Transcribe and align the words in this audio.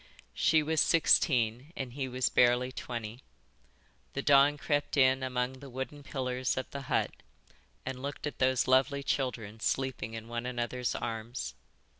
She 0.33 0.63
was 0.63 0.81
sixteen 0.81 1.73
and 1.75 1.93
he 1.93 2.07
was 2.07 2.27
barely 2.27 2.71
twenty. 2.71 3.21
The 4.13 4.23
dawn 4.23 4.57
crept 4.57 4.97
in 4.97 5.21
among 5.21 5.59
the 5.59 5.69
wooden 5.69 6.01
pillars 6.01 6.57
of 6.57 6.67
the 6.71 6.81
hut 6.89 7.11
and 7.85 8.01
looked 8.01 8.25
at 8.25 8.39
those 8.39 8.67
lovely 8.67 9.03
children 9.03 9.59
sleeping 9.59 10.15
in 10.15 10.27
one 10.27 10.47
another's 10.47 10.95
arms. 10.95 11.53